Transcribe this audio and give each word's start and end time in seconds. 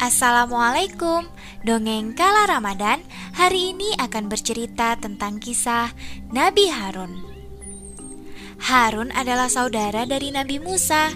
Assalamualaikum. 0.00 1.28
Dongeng 1.60 2.16
Kala 2.16 2.48
Ramadan 2.48 3.04
hari 3.36 3.76
ini 3.76 3.92
akan 4.00 4.32
bercerita 4.32 4.96
tentang 4.96 5.36
kisah 5.36 5.92
Nabi 6.32 6.72
Harun. 6.72 7.20
Harun 8.64 9.12
adalah 9.12 9.52
saudara 9.52 10.08
dari 10.08 10.32
Nabi 10.32 10.56
Musa. 10.56 11.12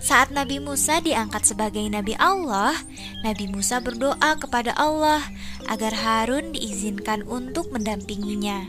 Saat 0.00 0.32
Nabi 0.32 0.56
Musa 0.56 1.04
diangkat 1.04 1.52
sebagai 1.52 1.84
Nabi 1.84 2.16
Allah 2.16 2.72
Nabi 3.20 3.44
Musa 3.52 3.84
berdoa 3.84 4.40
kepada 4.40 4.72
Allah 4.72 5.20
Agar 5.68 5.92
Harun 5.92 6.56
diizinkan 6.56 7.28
untuk 7.28 7.76
mendampinginya. 7.76 8.64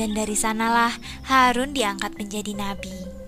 Dan 0.00 0.16
dari 0.16 0.32
sanalah 0.32 0.96
Harun 1.28 1.76
diangkat 1.76 2.16
menjadi 2.16 2.56
Nabi 2.56 3.19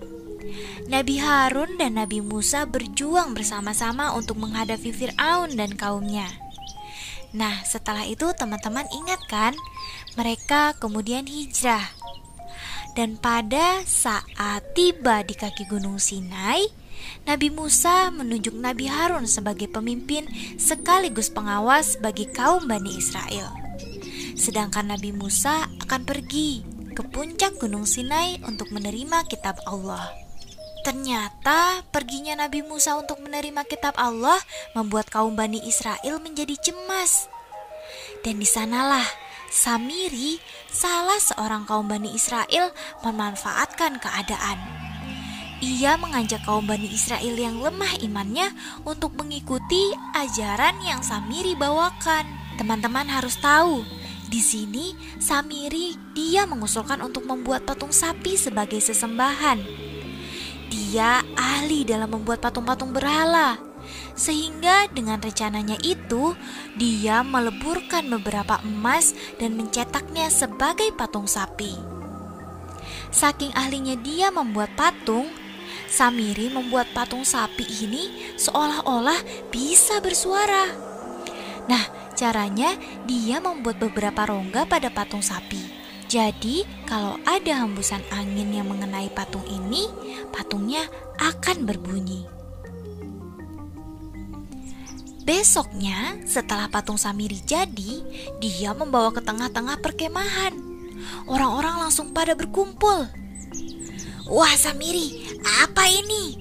Nabi 0.91 1.19
Harun 1.19 1.79
dan 1.79 1.95
Nabi 1.95 2.19
Musa 2.19 2.67
berjuang 2.67 3.31
bersama-sama 3.31 4.11
untuk 4.13 4.39
menghadapi 4.39 4.91
Fir'aun 4.91 5.55
dan 5.55 5.73
kaumnya. 5.79 6.27
Nah, 7.33 7.65
setelah 7.65 8.05
itu 8.05 8.29
teman-teman 8.37 8.85
ingat 8.93 9.21
kan? 9.25 9.53
Mereka 10.13 10.77
kemudian 10.77 11.25
hijrah. 11.25 11.89
Dan 12.93 13.17
pada 13.17 13.81
saat 13.89 14.61
tiba 14.77 15.25
di 15.25 15.33
kaki 15.33 15.65
gunung 15.65 15.97
Sinai, 15.97 16.69
Nabi 17.25 17.49
Musa 17.49 18.13
menunjuk 18.13 18.53
Nabi 18.53 18.85
Harun 18.85 19.25
sebagai 19.25 19.65
pemimpin 19.65 20.29
sekaligus 20.61 21.33
pengawas 21.33 21.97
bagi 21.97 22.29
kaum 22.29 22.69
Bani 22.69 22.93
Israel. 22.93 23.49
Sedangkan 24.37 24.93
Nabi 24.93 25.09
Musa 25.09 25.65
akan 25.81 26.05
pergi 26.05 26.61
ke 26.93 27.01
puncak 27.09 27.57
gunung 27.57 27.89
Sinai 27.89 28.37
untuk 28.45 28.69
menerima 28.69 29.25
kitab 29.25 29.57
Allah. 29.65 30.22
Ternyata 30.83 31.79
perginya 31.95 32.43
Nabi 32.43 32.59
Musa 32.59 32.99
untuk 32.99 33.23
menerima 33.23 33.63
kitab 33.63 33.95
Allah 33.95 34.35
membuat 34.75 35.07
kaum 35.07 35.31
Bani 35.31 35.63
Israel 35.63 36.19
menjadi 36.19 36.59
cemas. 36.59 37.31
Dan 38.19 38.43
di 38.43 38.47
sanalah 38.47 39.07
Samiri, 39.47 40.43
salah 40.67 41.23
seorang 41.23 41.63
kaum 41.63 41.87
Bani 41.87 42.11
Israel, 42.11 42.75
memanfaatkan 42.99 44.01
keadaan. 44.03 44.59
Ia 45.63 45.95
mengajak 45.95 46.43
kaum 46.43 46.67
Bani 46.67 46.91
Israel 46.91 47.37
yang 47.37 47.63
lemah 47.63 48.03
imannya 48.03 48.51
untuk 48.83 49.15
mengikuti 49.15 49.95
ajaran 50.11 50.75
yang 50.83 50.99
Samiri 50.99 51.55
bawakan. 51.55 52.27
Teman-teman 52.59 53.07
harus 53.07 53.39
tahu, 53.39 53.87
di 54.27 54.43
sini 54.43 54.97
Samiri 55.21 55.95
dia 56.11 56.43
mengusulkan 56.43 56.99
untuk 56.99 57.23
membuat 57.23 57.63
patung 57.63 57.95
sapi 57.95 58.35
sebagai 58.35 58.81
sesembahan. 58.83 59.92
Dia 60.73 61.21
ahli 61.37 61.85
dalam 61.85 62.09
membuat 62.09 62.41
patung-patung 62.41 62.89
berhala. 62.89 63.61
Sehingga 64.17 64.89
dengan 64.89 65.21
rencananya 65.21 65.77
itu, 65.85 66.33
dia 66.73 67.21
meleburkan 67.21 68.09
beberapa 68.09 68.57
emas 68.65 69.13
dan 69.37 69.53
mencetaknya 69.53 70.33
sebagai 70.33 70.89
patung 70.97 71.29
sapi. 71.29 71.77
Saking 73.13 73.53
ahlinya 73.53 73.93
dia 74.01 74.33
membuat 74.33 74.73
patung, 74.73 75.29
Samiri 75.93 76.49
membuat 76.49 76.89
patung 76.97 77.21
sapi 77.21 77.69
ini 77.85 78.33
seolah-olah 78.33 79.49
bisa 79.53 80.01
bersuara. 80.01 80.65
Nah, 81.69 81.85
caranya 82.17 82.73
dia 83.05 83.37
membuat 83.37 83.77
beberapa 83.77 84.25
rongga 84.25 84.65
pada 84.65 84.89
patung 84.89 85.21
sapi. 85.21 85.72
Jadi, 86.13 86.61
kalau 86.85 87.17
ada 87.25 87.65
hembusan 87.65 88.05
angin 88.13 88.53
yang 88.53 88.69
mengenai 88.69 89.09
patung 89.17 89.41
ini, 89.49 89.89
patungnya 90.29 90.85
akan 91.17 91.65
berbunyi. 91.65 92.29
Besoknya, 95.25 96.21
setelah 96.29 96.69
patung 96.69 97.01
Samiri 97.01 97.41
jadi, 97.41 98.05
dia 98.37 98.77
membawa 98.77 99.09
ke 99.09 99.25
tengah-tengah 99.25 99.81
perkemahan. 99.81 100.53
Orang-orang 101.25 101.81
langsung 101.81 102.13
pada 102.13 102.37
berkumpul. 102.37 103.09
Wah, 104.29 104.53
Samiri, 104.53 105.33
apa 105.65 105.89
ini? 105.89 106.37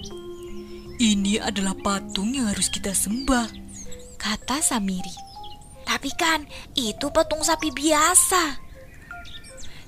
Ini 1.00 1.40
adalah 1.40 1.72
patung 1.80 2.36
yang 2.36 2.52
harus 2.52 2.68
kita 2.68 2.92
sembah, 2.92 3.48
kata 4.20 4.60
Samiri. 4.60 5.16
Tapi 5.88 6.12
kan 6.12 6.44
itu 6.76 7.08
patung 7.08 7.40
sapi 7.40 7.72
biasa. 7.72 8.71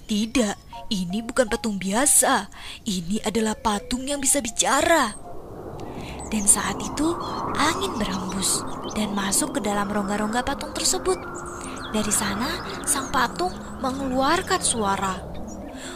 Tidak, 0.04 0.56
ini 0.92 1.25
bukan 1.25 1.48
patung 1.48 1.81
biasa. 1.81 2.53
Ini 2.84 3.25
adalah 3.25 3.56
patung 3.56 4.04
yang 4.04 4.20
bisa 4.20 4.44
bicara. 4.44 5.16
Dan 6.28 6.44
saat 6.44 6.76
itu 6.76 7.16
angin 7.56 7.97
berhembus 7.97 8.60
dan 8.93 9.16
masuk 9.16 9.56
ke 9.56 9.60
dalam 9.64 9.88
rongga-rongga 9.88 10.44
patung 10.44 10.76
tersebut. 10.76 11.16
Dari 11.94 12.12
sana 12.12 12.84
sang 12.84 13.09
patung 13.09 13.54
mengeluarkan 13.81 14.60
suara. 14.60 15.25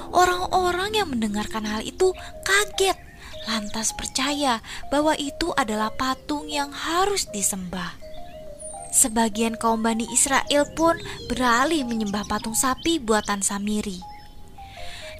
Orang-orang 0.08 0.96
yang 0.96 1.12
mendengarkan 1.12 1.68
hal 1.68 1.84
itu 1.84 2.16
kaget, 2.48 2.96
lantas 3.44 3.92
percaya 3.92 4.64
bahwa 4.88 5.12
itu 5.20 5.52
adalah 5.52 5.92
patung 5.92 6.48
yang 6.48 6.72
harus 6.72 7.28
disembah. 7.28 8.07
Sebagian 8.88 9.60
kaum 9.60 9.84
Bani 9.84 10.08
Israel 10.08 10.64
pun 10.72 10.96
beralih 11.28 11.84
menyembah 11.84 12.24
patung 12.24 12.56
sapi 12.56 12.96
buatan 12.96 13.44
Samiri. 13.44 14.00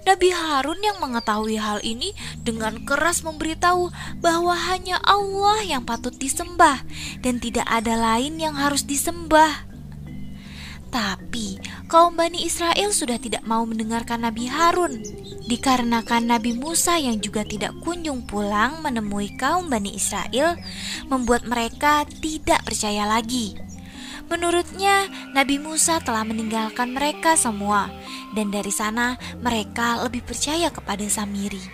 Nabi 0.09 0.33
Harun 0.33 0.81
yang 0.81 0.97
mengetahui 1.05 1.61
hal 1.61 1.85
ini 1.85 2.17
dengan 2.41 2.81
keras 2.89 3.21
memberitahu 3.21 3.93
bahwa 4.25 4.57
hanya 4.57 4.97
Allah 5.05 5.61
yang 5.61 5.85
patut 5.85 6.17
disembah 6.17 6.81
dan 7.21 7.37
tidak 7.37 7.69
ada 7.69 7.93
lain 7.93 8.41
yang 8.41 8.57
harus 8.57 8.89
disembah. 8.89 9.69
Tapi 10.89 11.61
kaum 11.93 12.17
Bani 12.17 12.41
Israel 12.41 12.89
sudah 12.97 13.21
tidak 13.21 13.45
mau 13.45 13.69
mendengarkan 13.69 14.25
Nabi 14.25 14.49
Harun 14.49 15.05
Dikarenakan 15.49 16.29
Nabi 16.29 16.53
Musa 16.53 17.01
yang 17.01 17.25
juga 17.25 17.41
tidak 17.41 17.73
kunjung 17.81 18.29
pulang 18.29 18.85
menemui 18.85 19.33
kaum 19.41 19.73
Bani 19.73 19.97
Israel 19.97 20.61
Membuat 21.09 21.49
mereka 21.49 22.05
tidak 22.21 22.61
percaya 22.69 23.09
lagi 23.09 23.57
Menurutnya, 24.29 25.09
Nabi 25.33 25.57
Musa 25.57 26.05
telah 26.05 26.21
meninggalkan 26.21 26.93
mereka 26.93 27.33
semua, 27.33 27.89
dan 28.37 28.53
dari 28.53 28.69
sana 28.69 29.17
mereka 29.41 30.05
lebih 30.05 30.21
percaya 30.21 30.69
kepada 30.69 31.01
Samiri. 31.09 31.65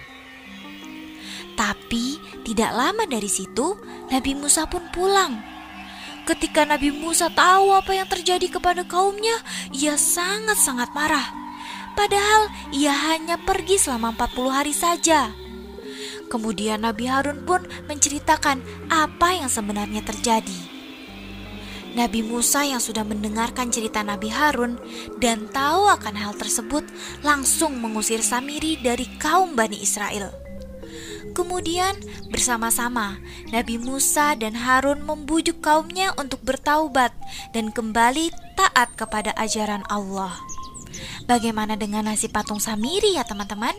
Tapi 1.59 2.19
tidak 2.47 2.71
lama 2.71 3.11
dari 3.11 3.27
situ, 3.27 3.75
Nabi 4.07 4.39
Musa 4.39 4.71
pun 4.71 4.87
pulang. 4.95 5.35
Ketika 6.31 6.63
Nabi 6.63 6.95
Musa 6.95 7.27
tahu 7.27 7.75
apa 7.75 7.91
yang 7.91 8.07
terjadi 8.07 8.47
kepada 8.47 8.87
kaumnya, 8.87 9.35
ia 9.75 9.99
sangat-sangat 9.99 10.95
marah. 10.95 11.44
Padahal 11.95 12.51
ia 12.75 12.91
hanya 12.91 13.39
pergi 13.39 13.79
selama 13.79 14.15
40 14.19 14.51
hari 14.51 14.75
saja. 14.75 15.31
Kemudian 16.27 16.83
Nabi 16.83 17.07
Harun 17.07 17.47
pun 17.47 17.63
menceritakan 17.87 18.59
apa 18.91 19.39
yang 19.39 19.47
sebenarnya 19.47 20.03
terjadi. 20.03 20.75
Nabi 21.95 22.27
Musa 22.27 22.67
yang 22.67 22.83
sudah 22.83 23.07
mendengarkan 23.07 23.71
cerita 23.71 24.03
Nabi 24.03 24.27
Harun 24.27 24.83
dan 25.23 25.47
tahu 25.47 25.87
akan 25.87 26.15
hal 26.19 26.35
tersebut 26.35 26.83
langsung 27.23 27.79
mengusir 27.79 28.19
Samiri 28.19 28.83
dari 28.83 29.07
kaum 29.23 29.55
Bani 29.55 29.79
Israel. 29.79 30.35
Kemudian 31.35 31.95
bersama-sama 32.35 33.19
Nabi 33.51 33.79
Musa 33.79 34.35
dan 34.35 34.59
Harun 34.59 35.07
membujuk 35.07 35.63
kaumnya 35.63 36.11
untuk 36.19 36.43
bertaubat 36.43 37.15
dan 37.55 37.71
kembali 37.71 38.35
taat 38.59 38.91
kepada 38.99 39.31
ajaran 39.39 39.87
Allah. 39.87 40.54
Bagaimana 41.25 41.79
dengan 41.79 42.09
nasib 42.09 42.35
patung 42.35 42.59
Samiri 42.59 43.17
ya 43.17 43.25
teman-teman? 43.25 43.75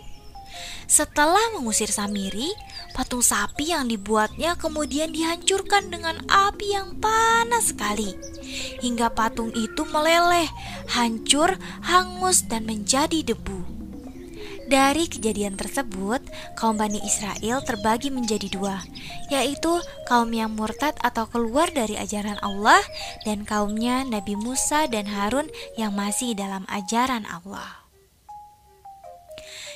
Setelah 0.86 1.58
mengusir 1.58 1.90
Samiri, 1.90 2.54
patung 2.96 3.20
sapi 3.20 3.74
yang 3.74 3.90
dibuatnya 3.90 4.56
kemudian 4.56 5.12
dihancurkan 5.12 5.90
dengan 5.92 6.22
api 6.30 6.78
yang 6.78 6.96
panas 7.02 7.74
sekali. 7.74 8.16
Hingga 8.80 9.12
patung 9.12 9.52
itu 9.52 9.84
meleleh, 9.90 10.48
hancur, 10.94 11.58
hangus, 11.84 12.46
dan 12.48 12.64
menjadi 12.70 13.36
debu. 13.36 13.75
Dari 14.66 15.06
kejadian 15.06 15.54
tersebut, 15.62 16.26
kaum 16.58 16.74
Bani 16.74 16.98
Israel 17.06 17.62
terbagi 17.62 18.10
menjadi 18.10 18.50
dua, 18.50 18.82
yaitu 19.30 19.78
kaum 20.10 20.34
yang 20.34 20.58
murtad 20.58 20.98
atau 21.06 21.30
keluar 21.30 21.70
dari 21.70 21.94
ajaran 21.94 22.42
Allah 22.42 22.82
dan 23.30 23.46
kaumnya 23.46 24.02
Nabi 24.02 24.34
Musa 24.34 24.90
dan 24.90 25.06
Harun 25.06 25.54
yang 25.78 25.94
masih 25.94 26.34
dalam 26.34 26.66
ajaran 26.66 27.30
Allah. 27.30 27.86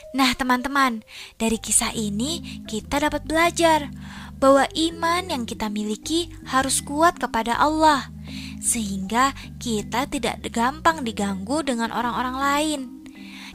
Nah, 0.09 0.33
teman-teman, 0.33 1.06
dari 1.38 1.62
kisah 1.62 1.94
ini 1.94 2.65
kita 2.65 2.97
dapat 2.97 3.30
belajar 3.30 3.94
bahwa 4.41 4.65
iman 4.74 5.24
yang 5.30 5.44
kita 5.45 5.69
miliki 5.69 6.33
harus 6.50 6.81
kuat 6.81 7.21
kepada 7.21 7.62
Allah, 7.62 8.09
sehingga 8.57 9.38
kita 9.62 10.09
tidak 10.09 10.41
gampang 10.50 11.06
diganggu 11.06 11.62
dengan 11.62 11.94
orang-orang 11.94 12.38
lain. 12.41 12.99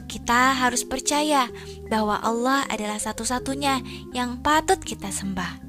Kita 0.05 0.55
harus 0.55 0.85
percaya 0.85 1.49
bahwa 1.89 2.21
Allah 2.21 2.63
adalah 2.69 3.01
satu-satunya 3.01 3.81
yang 4.13 4.39
patut 4.39 4.77
kita 4.79 5.09
sembah. 5.09 5.61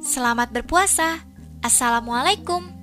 Selamat 0.00 0.48
berpuasa! 0.50 1.20
Assalamualaikum. 1.60 2.79